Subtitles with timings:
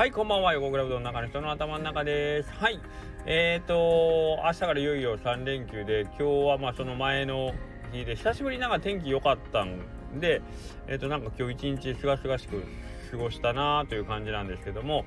[0.00, 0.54] はい、こんばんは。
[0.54, 2.50] 横クラブの中の人の頭の中です。
[2.54, 2.80] はい。
[3.26, 7.52] えーと、明日からいよいよ3連休で、今日はまあその前の
[7.92, 9.78] 日で、久しぶりなんか天気良かったん
[10.18, 10.40] で、
[10.86, 12.64] えーと、なんか今日一日すがすがしく
[13.10, 15.04] 過ごしたなという感じなんですけども、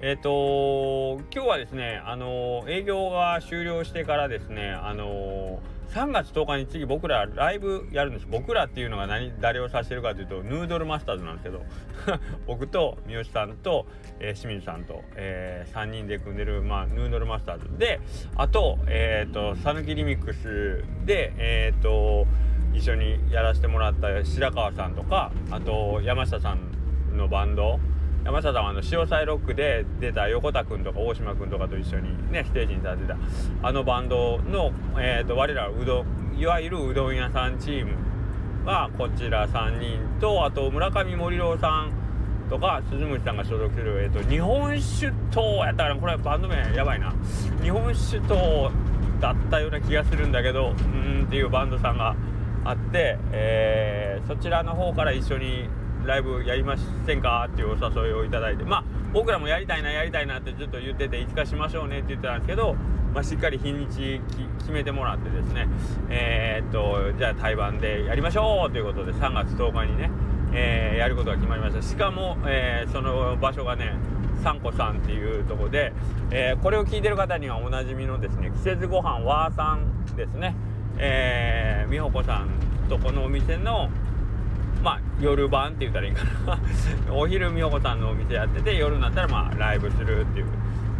[0.00, 5.60] えっ、ー、と、今日はですね、あの、営業が終了してからですね、あの、
[5.92, 8.26] 3月10日に次僕らライブやるんです。
[8.30, 11.64] 僕らっていうのが何誰を指してるかというとヌードルマスターズなんですけど
[12.48, 13.86] 僕と三好さんと、
[14.18, 17.78] えー、清水さんと、えー、3人で組んでる、まあ、ヌードルマスターズ。
[17.78, 18.00] で
[18.36, 22.26] あとえっ、ー、と讃岐リミックスでえっ、ー、と
[22.72, 27.78] 一緒にやらせてもらった白川さんとかあと山下さんのバンド
[28.24, 33.16] 山下さんはあの潮騒ロックで出た横田君とか大島君とかと一緒にねステージに立てた
[33.62, 37.96] あのバンドの、えーと、我らうどんいわゆるうどん屋さんチーム
[38.64, 41.92] がこちら3人とあと村上森郎さん
[42.48, 47.12] とか鈴虫さんが所属する、えーと、日本酒党やったからこれバンド名やばいな。
[47.62, 48.70] 日本酒党
[49.20, 52.14] だったような気がするんだけどうんっていうバンドさんが
[52.64, 55.68] あって、えー、そちらの方から一緒に
[56.06, 57.48] ライブやりませんか？
[57.52, 58.64] っていうお誘いをいただいて。
[58.64, 62.74] まあ僕らもやりたいなやりたいなってずっと言ってていつかしましょうねって言ってたんですけど、
[63.12, 64.20] まあ、しっかり日にち
[64.60, 65.68] 決めてもらってですね。
[66.08, 70.10] えー、っとじゃあ対バンでやりましょうということで3月10日にね、
[70.54, 71.82] えー、やることが決まりました。
[71.82, 73.94] しかも、えー、その場所がね
[74.42, 75.92] サンコさんっていうとこで、
[76.32, 80.56] えこれを聞いてる方にはおなじみのですね季節ごはんわーさんですね。
[80.98, 82.48] えー、美穂子さん
[82.88, 83.88] とこのお店の
[84.82, 86.58] まあ夜晩って言ったらいいかな。
[87.14, 90.46] お昼美穂子さんのお店やってて夜になったらまあライブするっていう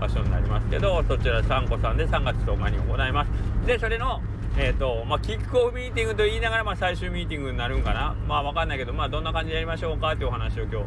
[0.00, 3.30] 場所になりますけどそちらサンコさんで3月10日に行います。
[3.66, 4.20] でそれの
[4.56, 8.14] えっ、ー、とまあキックオフミーティングと言いながらまあ最終ミーティングになるんかな。
[8.26, 10.86] まあわかんないけどまあどんな感じでやりましょうかっていうお話を今日、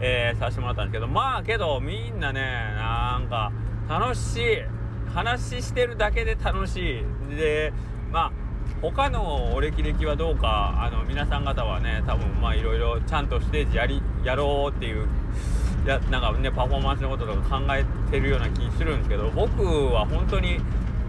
[0.00, 2.40] えー、させてもらったんですけどまあけどみんなね
[2.76, 3.50] なんか
[3.88, 4.80] 楽しい。
[5.14, 7.00] 話してるだけで楽し
[7.30, 7.36] い。
[7.36, 7.72] で
[8.10, 8.32] まあ
[8.82, 15.06] 他のお歴々はどうかあの皆さん方はね多分まあいろいろちゃんとステージやりやろうっていう
[15.86, 20.60] やなんかねパフォーマンスのこととか考えてるような気するんですけど僕は本当に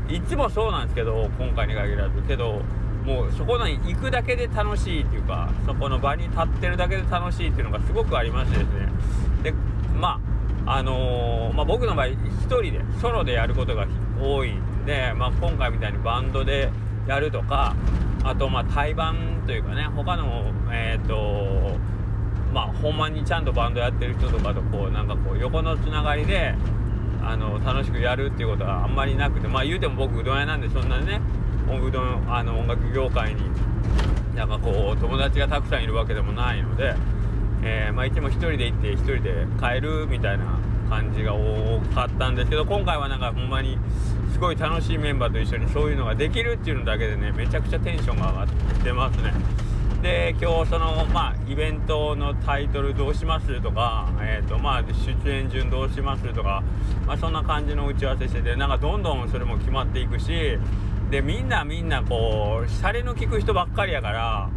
[0.10, 2.22] いつもそうなんですけど今回に限らず。
[2.24, 2.62] けど
[3.06, 8.90] もうそこに行くだけで楽しいっていうかそこの場に立ってるだけで楽しいっていうのがすごくありましてですね。
[9.44, 9.54] で
[10.00, 10.20] ま
[10.66, 12.18] ああのー、まあ、僕の場合1
[12.48, 13.88] 人でソロでやることが
[14.22, 16.70] 多いんで、まあ、今回みたいにバンドで
[17.08, 17.76] やるとか
[18.24, 21.78] あとまあ対バンというかね他のえっ、ー、と
[22.54, 26.54] まあほんまにちゃんとバンドやってる人とかとこうなんかこう横のつながりで
[27.24, 31.22] あの楽しくやるっていうことはあんまりなくてまあ言うても僕うどん屋なんでそんなにね
[31.68, 33.42] うどんあの音楽業界に
[34.36, 36.96] なんかこう友達がたくさんいるわけでもないので、
[37.64, 40.58] えー、まあいつも1人で行って1人で帰るみたいな
[40.92, 43.78] 感じが多かったんですけど今回はなんかほんまに
[44.34, 48.48] すごい楽しいメンバーと一緒にそういうのができるっていうのだけでねめちゃくちゃテンションが上がっ
[48.84, 49.34] てますね。
[50.02, 56.64] で今日そのまあイベントのタイトルどうしますとかえ、ー、とまあ出演順どうしますとか
[57.06, 60.58] まあそんな感じの打ち合わせしててなんかどんどんそれも決まっていくし
[61.12, 64.50] でみんなみんなこうシャレの利く人ばっかりやから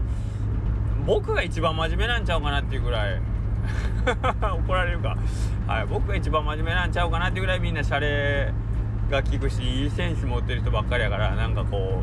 [1.06, 3.20] 僕が一番真面目なんちゃうかなっていうぐらい
[4.66, 5.16] 怒られるか、
[5.66, 8.52] はい、僕が一番真面目なんちゃうかなってぐらいみんなシャレ
[9.10, 12.02] が効くしいいセンス持ってる人ばっかりやからなんかこ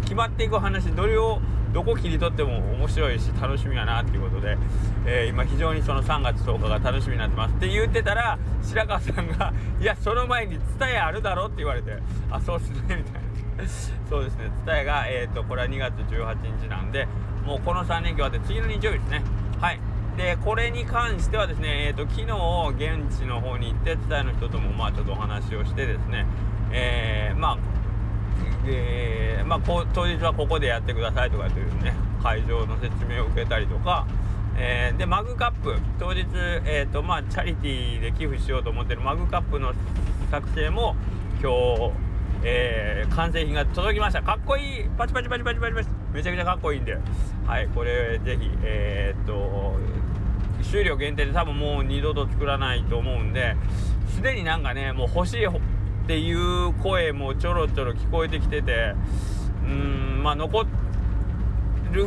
[0.00, 1.40] う決まっていく話どれを
[1.72, 4.58] どこ切り取っても面白いし楽しみやなっていうことで、
[5.06, 7.54] えー、今非常にその3月10日が楽しみになってます。
[7.54, 11.96] って言ってたら白川さんが「いやその前に蔦屋あるだろ」って言われて
[12.30, 13.02] 「あそうっすね」みたいな。
[14.08, 14.50] そうですね。
[14.66, 17.08] 蔦屋がえっ、ー、とこれは2月18日なんで
[17.46, 19.22] もうこの3連休はで次の日曜日ですね。
[19.58, 19.80] はい。
[20.16, 26.26] でこれに関してはですね、えーと、昨日現地の方に行って伝えの人ともまあちょっとお話をしてですね、
[26.70, 27.58] えー、まあ、
[28.66, 29.60] えー、まあ、
[29.94, 34.06] 当日はここでやってくださいとかというね会場の説明を受けたりとか、
[34.58, 36.26] えー、でマグカップ当日、
[36.66, 39.72] えーとまあ、チャリティーで寄付しようと思ってるマグカップの
[40.30, 40.94] 作成も
[41.42, 41.92] 今日、
[42.44, 44.22] えー、完成品が届きました。
[44.22, 44.84] かっこいい。
[44.96, 45.88] パチパチパチパチパチパチ。
[46.12, 46.96] めちゃくちゃかっこいいんで。
[47.46, 49.76] はいこれぜひえー、っと
[50.72, 53.56] 数量限定で多分もう二度と作らないと思うんで
[54.08, 55.50] すでになんかねもう欲しいっ
[56.06, 58.94] ていう声もちょろちょろ聞こえてきてて
[59.64, 60.64] うーんまあ残
[61.92, 62.06] る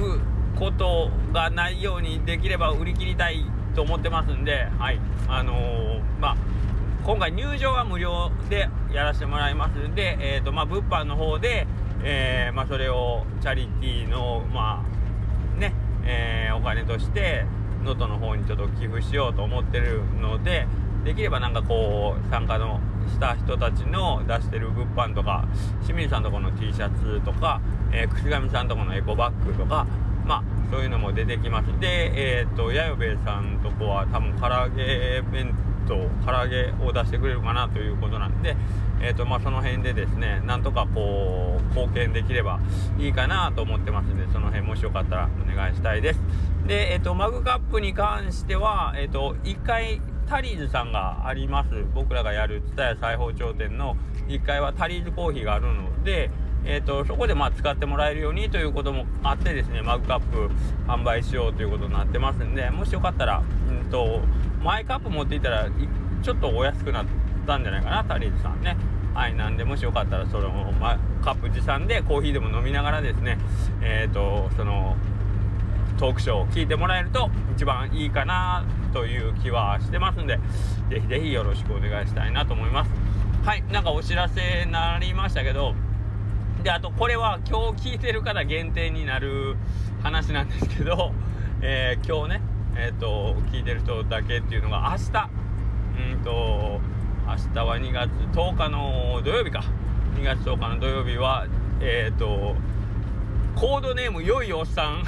[0.57, 3.45] ことがないようにできれば売り切りたい
[3.75, 6.37] と思ってますんではいあのー、まあ
[7.05, 11.67] 今回入場は無料でやらせてもらいますんで、えーとまあ、物販の方で、
[12.03, 17.45] えー、まあ、それをチャリティーの、まあねえ、お金として
[17.85, 20.67] 能登の方にちょっと寄付しようと思ってるので、
[21.05, 25.47] できればなんかこう参加のした人たちの出してる物販とか
[25.83, 27.61] 清水さんとこの T シャツとか、
[27.93, 29.85] えー、串上さんとこのエコバッグとか
[30.25, 38.55] まあそういうのも出てきますでえっ、ー、とやよべえさんとこは多分唐揚げ弁当と唐揚げを出してくれるかなということなんで
[39.01, 42.59] えーとまあ、その辺でですねなんとかこう貢献できれば
[42.97, 46.19] いいかなと思ってますんでその辺もしよかったらお願いしたいです。
[46.65, 51.69] で、えーと、マグカップに関しては、えーと、1回タリーズさんがあります。
[51.93, 53.95] 僕らがやる蔦屋裁縫町店の
[54.27, 56.31] 1階はタリーズコーヒーがあるので
[56.65, 60.49] えーと、そこでまあ使ってもらえるようにということもあってですねマグカップ
[60.87, 64.21] 販売しようということになってますんでもしよかったら、うんと、
[64.63, 65.69] マイカップ持っていたら
[66.23, 67.05] ちょっとお安くなっ
[67.45, 68.75] たんじゃないかなタリーズさんね。
[69.13, 73.37] はいなんでもしよかったらその、ま、カップ持参でコーヒーでも飲みながらですね
[73.81, 74.97] え、ー、とその
[75.97, 80.37] トークショーを聞いてもらえると一番いいかなという気はしてますんで
[80.89, 82.91] ぜひぜひよろしくお願いしたいなと思います。
[83.45, 85.75] はいなんかお知らせになりましたけど
[86.65, 89.55] であとこれは今日聞いてる方限定になる
[90.01, 91.11] 話なんですけど、
[91.61, 92.41] えー、今日ね
[92.75, 95.29] えっ、ー、と聞いてる人だけっていうのが明日
[96.11, 96.81] うんと
[97.27, 99.63] 明日は2月10日の土曜日か。
[100.15, 101.45] 2月10日の土曜日は
[101.81, 102.55] えっ、ー、と
[103.55, 105.03] コードネームよいおっさん。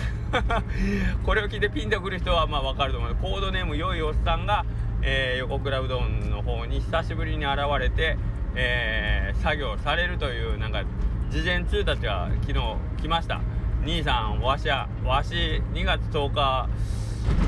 [1.25, 3.15] これを聞いてピンとくる人はまあ分かると思う。
[3.15, 4.63] コードネームよいおっさんが、
[5.01, 8.15] えー、横倉うどんの方に久しぶりに現れて、
[8.53, 10.83] えー、作業されるというなんか
[11.29, 12.59] 事前通達が昨日
[13.01, 13.41] 来ました。
[13.83, 16.69] 兄さんわしゃわし2月10日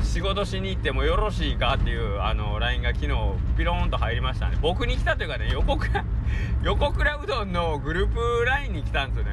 [0.02, 3.12] 仕事しに行ってもよろしいかっていうあの LINE が昨日
[3.56, 4.58] ピローンと入りましたね。
[4.60, 6.04] 僕に来たというかね横倉
[6.62, 9.30] 横倉うどんのグループ LINE に来たんですよね。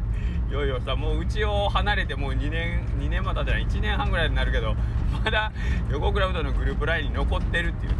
[0.48, 4.74] いよいよさもううちを離れてもう2年2年も経ってない1年半ぐらいになるけど
[5.22, 5.52] まだ
[5.90, 7.92] 横倉うどんのグループ LINE に残ってるっていう、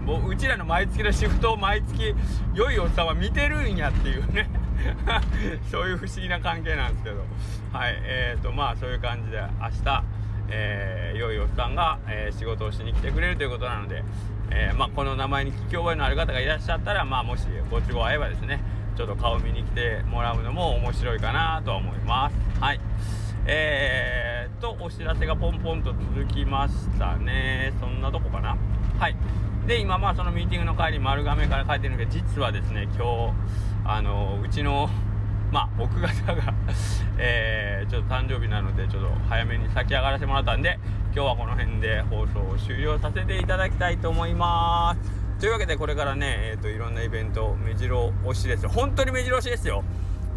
[0.00, 2.14] うん、もううちらの毎月のシフトを毎月
[2.54, 4.63] よいおっさんは見てるんやっていうね。
[5.70, 7.24] そういう不思議な関係なんですけど。
[7.72, 10.04] はいえーとまあそういう感じで明日
[10.50, 14.04] えー、良いおっさんが、えー、仕事をしに来てくれるということなので、
[14.50, 18.60] えー、まあ、この名前に聞き覚えのある方がいらっしゃったら、まあ、もしご都合合えばですね
[18.96, 22.60] ちょっと顔見に来てもらうのも面白いかなとは思います。
[22.60, 22.80] はい
[23.46, 27.72] えー、とお知らせがポンポンと続きましたね。
[27.80, 28.56] そんなとこかな。
[28.98, 29.16] はい。
[29.66, 33.32] で今まあそのミーティングの帰り丸亀から帰ってるんで実はですね今日
[33.94, 34.90] あのうちの
[35.52, 36.52] まあ僕方が
[37.16, 40.80] えー、ちょっと誕生日なのでちょっと早めに先上がらせてもらったんで
[41.14, 45.38] 今日はこの辺で放送を終了させていただきたいと思います。
[45.38, 48.70] というわけでこれからねえっ、ー、といろんなイベント目白押しですよ。
[48.70, 49.84] 本当に目白押しですよ。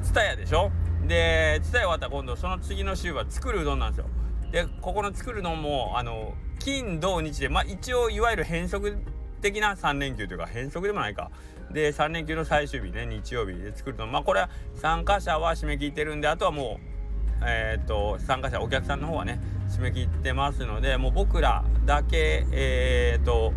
[0.03, 0.71] 蔦屋でしょ？
[1.07, 4.05] で TSUTAYA 終わったら今度その次の週は作るうどんなんですよ。
[4.51, 8.99] でここの作るのもあの金土日でまあ一応いわゆる変則
[9.41, 11.31] 的な3連休というか変則でもないか。
[11.71, 23.53] で3連休の最終日ね日曜日で作るのまあこれは参加者は締め切ってるんであとはもうえー、っと参加者お客さんの方はね締め切ってますのでもう僕らだけえー、っと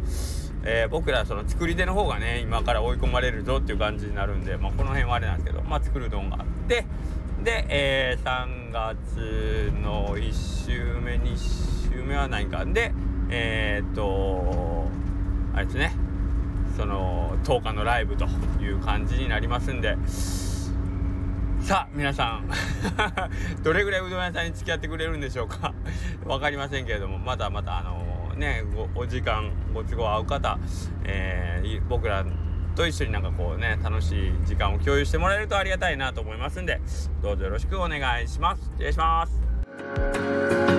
[0.62, 6.84] えー、僕らその作り手の方がね今から追い込まれるぞっていう感じになるんで、まあ、この辺はあれなんですけど、まあ、作る丼があって
[7.42, 12.66] で、えー、3月の1週目2週目は何か。
[12.66, 12.92] で
[13.30, 14.90] え、っと
[15.54, 15.92] あれですね。
[16.76, 18.26] その10日のライブと
[18.60, 19.96] いう感じになりますんで。
[21.60, 22.50] さあ皆さん。
[23.62, 25.74] どれぐらいうどん屋さんに付き合ってくれるんでしょうか。
[26.24, 27.18] 分かりませんけれども。
[27.18, 28.64] またまたあのー、ね
[28.94, 30.58] お時間ご都合合う方、
[31.04, 32.24] えー、僕ら
[32.74, 36.80] と一緒になんかこうね楽しい時間を共有してもらえるとありがたいなと思いますんで。
[37.22, 38.62] どうぞよろしくお願いします。
[38.62, 40.69] 失礼します。